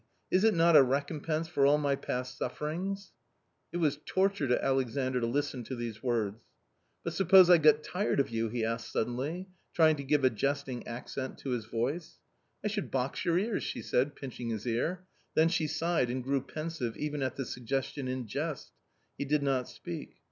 [0.31, 3.11] Is it not a recompense for all my past sufferings?"
[3.71, 6.37] ^was torture to Alexandr to listen to these words.
[6.37, 6.41] u
[7.03, 10.31] But suppose I got tired of you?" he asked suddenly, j trying to give a
[10.31, 12.17] jesting accent to his voice.
[12.17, 12.21] r"
[12.63, 16.41] I should box your ears," she said, pinching his ear; then she sighed and grew
[16.41, 18.71] pensive even at the suggestion in jest.
[19.19, 20.15] He did not speak.